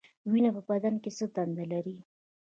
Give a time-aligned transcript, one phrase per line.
[0.31, 1.97] وینه په بدن کې څه دنده لري؟